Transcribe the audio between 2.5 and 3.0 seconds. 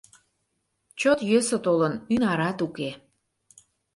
уке...